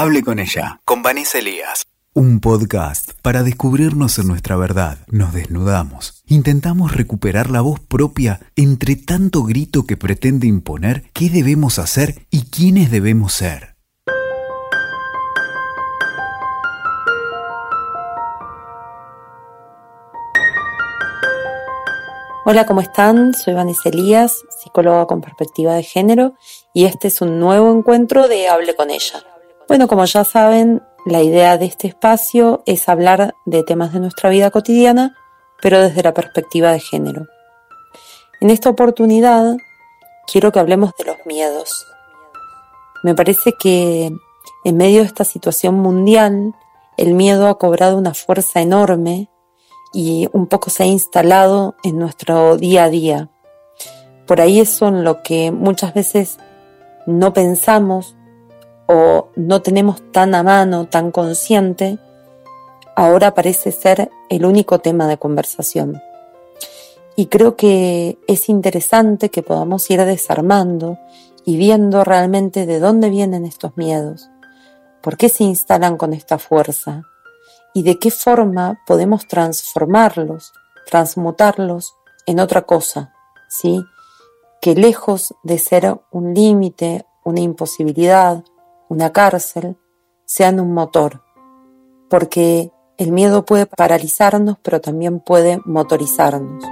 [0.00, 1.88] Hable con ella, con Vanessa Elías.
[2.14, 4.98] Un podcast para descubrirnos en nuestra verdad.
[5.08, 6.22] Nos desnudamos.
[6.28, 12.42] Intentamos recuperar la voz propia entre tanto grito que pretende imponer qué debemos hacer y
[12.42, 13.74] quiénes debemos ser.
[22.44, 23.34] Hola, ¿cómo están?
[23.34, 26.34] Soy Vanessa Elías, psicóloga con perspectiva de género,
[26.72, 29.24] y este es un nuevo encuentro de Hable con ella.
[29.68, 34.30] Bueno, como ya saben, la idea de este espacio es hablar de temas de nuestra
[34.30, 35.14] vida cotidiana,
[35.60, 37.26] pero desde la perspectiva de género.
[38.40, 39.58] En esta oportunidad
[40.26, 41.86] quiero que hablemos de los miedos.
[43.04, 44.10] Me parece que
[44.64, 46.54] en medio de esta situación mundial,
[46.96, 49.28] el miedo ha cobrado una fuerza enorme
[49.92, 53.28] y un poco se ha instalado en nuestro día a día.
[54.26, 56.38] Por ahí eso en lo que muchas veces
[57.06, 58.16] no pensamos
[58.88, 61.98] o no tenemos tan a mano, tan consciente,
[62.96, 66.02] ahora parece ser el único tema de conversación.
[67.14, 70.98] Y creo que es interesante que podamos ir desarmando
[71.44, 74.30] y viendo realmente de dónde vienen estos miedos,
[75.02, 77.02] por qué se instalan con esta fuerza,
[77.74, 80.52] y de qué forma podemos transformarlos,
[80.86, 81.94] transmutarlos
[82.26, 83.12] en otra cosa,
[83.48, 83.84] ¿sí?
[84.60, 88.42] Que lejos de ser un límite, una imposibilidad,
[88.88, 89.76] una cárcel,
[90.24, 91.22] sean un motor,
[92.08, 96.64] porque el miedo puede paralizarnos, pero también puede motorizarnos.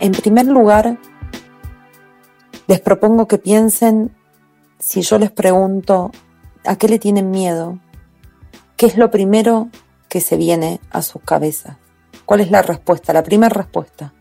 [0.00, 0.98] En primer lugar,
[2.66, 4.12] les propongo que piensen,
[4.80, 6.10] si yo les pregunto,
[6.64, 7.78] ¿a qué le tienen miedo?
[8.76, 9.68] ¿Qué es lo primero
[10.12, 11.78] que se viene a sus cabezas?
[12.26, 13.14] ¿Cuál es la respuesta?
[13.14, 14.12] La primera respuesta.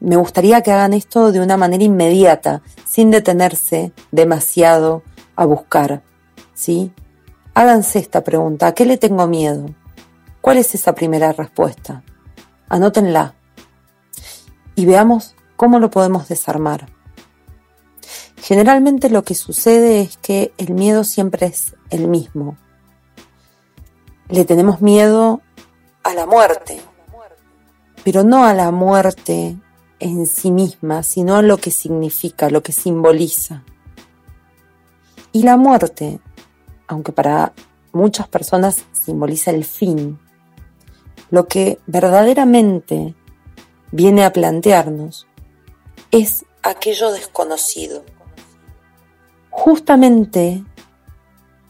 [0.00, 5.02] Me gustaría que hagan esto de una manera inmediata, sin detenerse demasiado
[5.34, 6.02] a buscar,
[6.52, 6.92] ¿sí?
[7.54, 9.64] Háganse esta pregunta, ¿a qué le tengo miedo?
[10.42, 12.02] ¿Cuál es esa primera respuesta?
[12.68, 13.34] Anótenla
[14.74, 16.88] y veamos cómo lo podemos desarmar.
[18.36, 22.58] Generalmente lo que sucede es que el miedo siempre es el mismo.
[24.28, 25.40] Le tenemos miedo
[26.02, 26.80] a la muerte,
[28.04, 29.56] pero no a la muerte
[30.00, 33.62] en sí misma, sino a lo que significa, lo que simboliza.
[35.32, 36.20] Y la muerte,
[36.88, 37.52] aunque para
[37.92, 40.18] muchas personas simboliza el fin,
[41.30, 43.14] lo que verdaderamente
[43.92, 45.26] viene a plantearnos
[46.10, 48.04] es aquello desconocido.
[49.50, 50.64] Justamente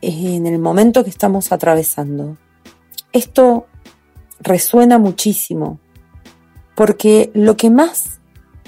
[0.00, 2.36] en el momento que estamos atravesando,
[3.14, 3.66] esto
[4.40, 5.78] resuena muchísimo,
[6.74, 8.20] porque lo que más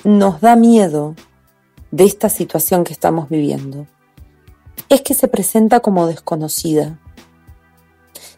[0.04, 1.14] nos da miedo
[1.90, 3.86] de esta situación que estamos viviendo
[4.88, 6.98] es que se presenta como desconocida.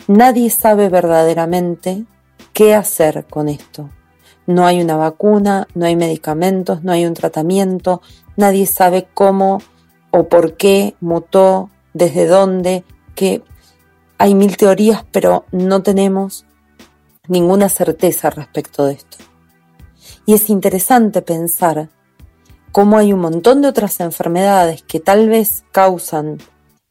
[0.06, 2.06] Nadie sabe verdaderamente
[2.54, 3.90] qué hacer con esto.
[4.46, 8.00] No hay una vacuna, no hay medicamentos, no hay un tratamiento,
[8.36, 9.60] nadie sabe cómo
[10.10, 12.82] o por qué mutó, desde dónde,
[13.14, 13.42] que
[14.18, 16.44] hay mil teorías, pero no tenemos
[17.28, 19.18] ninguna certeza respecto de esto.
[20.26, 21.88] Y es interesante pensar
[22.72, 26.38] cómo hay un montón de otras enfermedades que tal vez causan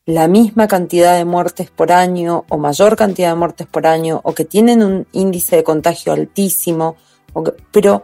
[0.06, 4.34] la misma cantidad de muertes por año o mayor cantidad de muertes por año o
[4.34, 6.96] que tienen un índice de contagio altísimo
[7.72, 8.04] pero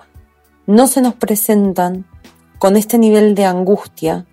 [0.66, 2.06] no se nos presentan
[2.60, 4.26] con este nivel de angustia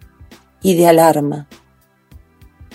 [0.62, 1.48] y de alarma.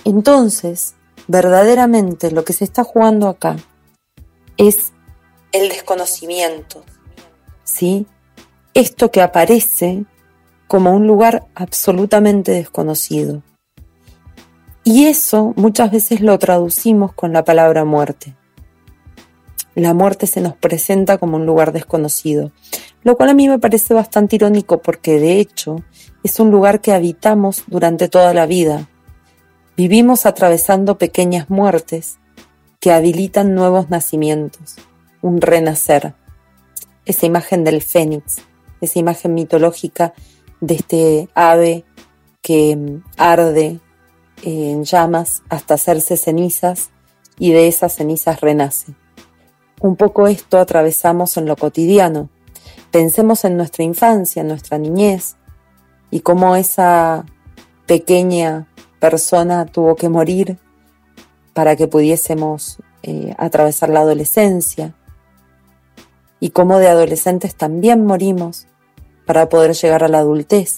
[0.04, 0.94] Entonces,
[1.28, 3.56] verdaderamente lo que se está jugando acá
[4.56, 4.92] es
[5.52, 6.84] el desconocimiento,
[7.64, 8.06] ¿sí?
[8.74, 10.04] Esto que aparece
[10.66, 13.42] como un lugar absolutamente desconocido.
[14.84, 18.34] Y eso muchas veces lo traducimos con la palabra muerte
[19.76, 22.50] la muerte se nos presenta como un lugar desconocido,
[23.02, 25.82] lo cual a mí me parece bastante irónico porque de hecho
[26.24, 28.88] es un lugar que habitamos durante toda la vida.
[29.76, 32.16] Vivimos atravesando pequeñas muertes
[32.80, 34.76] que habilitan nuevos nacimientos,
[35.20, 36.14] un renacer.
[37.04, 38.38] Esa imagen del fénix,
[38.80, 40.14] esa imagen mitológica
[40.62, 41.84] de este ave
[42.40, 43.80] que mm, arde
[44.44, 46.88] en llamas hasta hacerse cenizas
[47.38, 48.94] y de esas cenizas renace.
[49.82, 52.30] Un poco esto atravesamos en lo cotidiano.
[52.90, 55.36] Pensemos en nuestra infancia, en nuestra niñez,
[56.10, 57.26] y cómo esa
[57.86, 58.68] pequeña
[58.98, 60.58] persona tuvo que morir
[61.52, 64.94] para que pudiésemos eh, atravesar la adolescencia,
[66.40, 68.66] y cómo de adolescentes también morimos
[69.26, 70.76] para poder llegar a la adultez.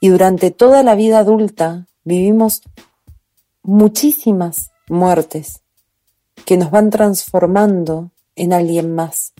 [0.00, 2.62] Y durante toda la vida adulta vivimos
[3.62, 5.62] muchísimas muertes
[6.44, 9.32] que nos van transformando en alguien más,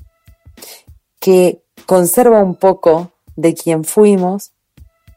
[1.20, 4.52] que conserva un poco de quien fuimos,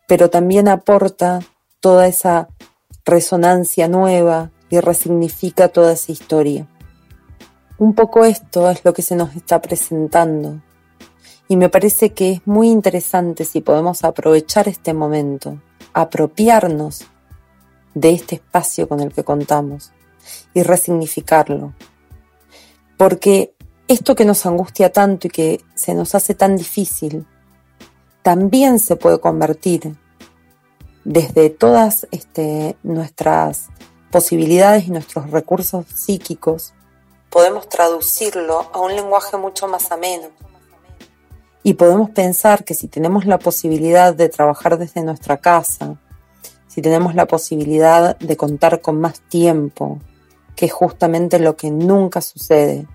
[0.08, 1.40] pero también aporta
[1.80, 2.50] toda esa
[3.10, 6.68] resonancia nueva y resignifica toda esa historia.
[7.78, 10.62] Un poco esto es lo que se nos está presentando
[11.48, 15.60] y me parece que es muy interesante si podemos aprovechar este momento,
[15.94, 17.06] apropiarnos
[17.96, 19.92] de este espacio con el que contamos
[20.54, 21.74] y resignificarlo.
[22.98, 23.56] Porque
[23.88, 27.26] esto que nos angustia tanto y que se nos hace tan difícil,
[28.22, 29.98] también se puede convertir
[31.10, 33.70] desde todas este, nuestras
[34.12, 36.76] posibilidades y nuestros recursos psíquicos,
[37.32, 40.28] podemos traducirlo a un lenguaje mucho más ameno.
[41.64, 45.98] Y podemos pensar que si tenemos la posibilidad de trabajar desde nuestra casa,
[46.68, 49.98] si tenemos la posibilidad de contar con más tiempo,
[50.56, 52.86] que es justamente lo que nunca sucede,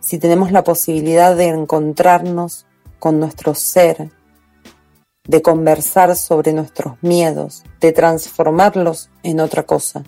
[0.00, 2.66] si tenemos la posibilidad de encontrarnos
[2.98, 4.10] con nuestro ser,
[5.26, 10.04] de conversar sobre nuestros miedos, de transformarlos en otra cosa.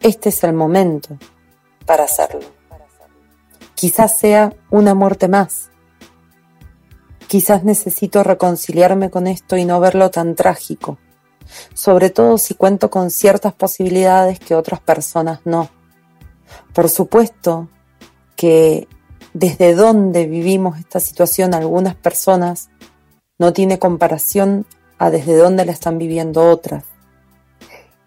[0.00, 1.16] Este es el momento
[1.86, 2.40] para hacerlo.
[3.74, 5.70] Quizás sea una muerte más.
[7.26, 10.98] Quizás necesito reconciliarme con esto y no verlo tan trágico,
[11.74, 15.70] sobre todo si cuento con ciertas posibilidades que otras personas no.
[16.74, 17.68] Por supuesto
[18.36, 18.88] que
[19.32, 22.68] desde dónde vivimos esta situación algunas personas
[23.40, 24.66] no tiene comparación
[24.98, 26.84] a desde dónde la están viviendo otras.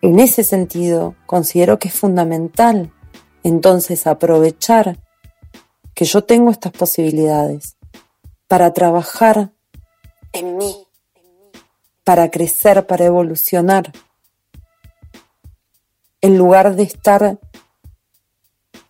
[0.04, 2.94] En ese sentido, considero que es fundamental
[3.42, 5.00] entonces aprovechar
[5.96, 7.78] que yo tengo estas posibilidades
[8.48, 9.52] para trabajar
[10.34, 10.76] en mí,
[12.04, 13.92] para crecer, para evolucionar,
[16.22, 17.40] en lugar de estar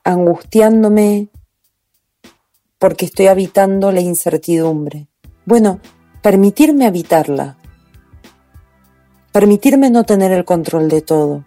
[0.04, 1.30] angustiándome
[2.80, 5.08] porque estoy habitando la incertidumbre.
[5.46, 5.80] Bueno,
[6.24, 7.58] permitirme habitarla,
[9.34, 11.44] permitirme no tener el control de todo,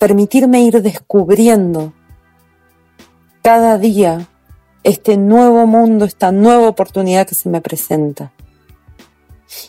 [0.00, 1.92] permitirme ir descubriendo
[3.42, 4.26] cada día
[4.82, 8.32] este nuevo mundo, esta nueva oportunidad que se me presenta.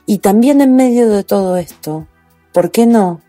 [0.07, 2.07] Y también en medio de todo esto,
[2.53, 3.21] ¿por qué no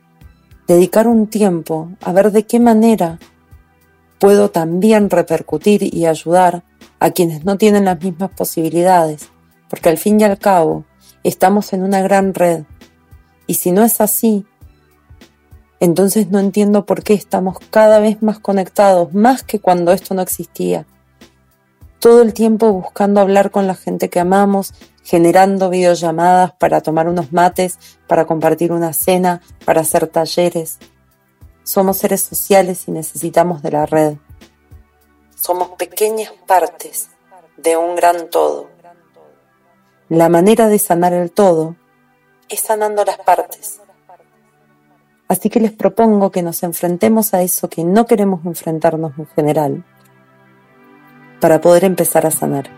[0.67, 3.19] dedicar un tiempo a ver de qué manera
[4.19, 6.65] puedo también repercutir y ayudar
[6.99, 9.29] a quienes no tienen las mismas posibilidades,
[9.71, 10.85] porque al fin y al cabo
[11.23, 12.65] estamos en una gran red.
[13.47, 14.45] Y si no es así,
[15.79, 20.21] entonces no entiendo por qué estamos cada vez más conectados, más que cuando esto no
[20.21, 20.87] existía.
[22.01, 24.75] Todo el tiempo buscando hablar con la gente que amamos,
[25.05, 30.79] generando videollamadas para tomar unos mates, para compartir una cena, para hacer talleres.
[31.63, 34.17] Somos seres sociales y necesitamos de la red.
[35.35, 37.11] Somos pequeñas partes
[37.57, 38.80] de un gran todo.
[40.11, 41.77] La manera de sanar el todo
[42.49, 43.81] es sanando las partes.
[45.29, 49.85] Así que les propongo que nos enfrentemos a eso que no queremos enfrentarnos en general
[51.41, 52.69] para poder empezar a sanar.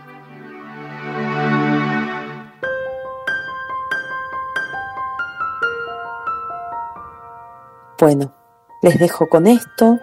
[7.99, 8.31] Bueno,
[8.83, 9.97] les dejo con esto.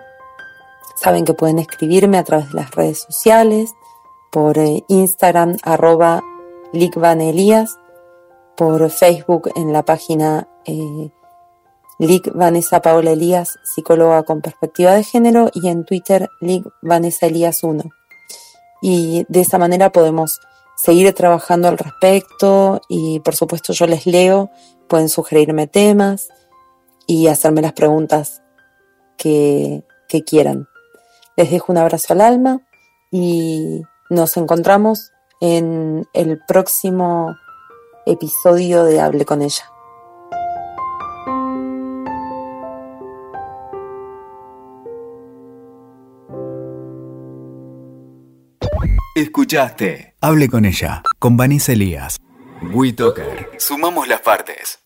[0.97, 3.73] Saben que pueden escribirme a través de las redes sociales,
[4.33, 6.25] por eh, Instagram arroba
[6.73, 7.79] Elías,
[8.57, 11.11] por Facebook en la página eh,
[12.35, 17.85] Vanessa Paola Elías, psicóloga con perspectiva de género, y en Twitter Lic Vanessa Elías 1.
[18.83, 20.41] Y de esa manera podemos
[20.77, 24.51] seguir trabajando al respecto y por supuesto yo les leo,
[24.89, 26.29] pueden sugerirme temas
[27.07, 28.43] y hacerme las preguntas
[29.19, 29.85] que,
[30.27, 30.67] quieran.
[31.37, 32.61] Les dejo un abrazo al alma
[33.13, 37.37] y nos encontramos en el próximo
[38.07, 39.65] episodio de Hable con ella.
[49.17, 52.19] Escuchaste Hable con ella, con Vanessa Elías.
[52.73, 53.51] WeToker.
[53.59, 54.81] Sumamos las partes.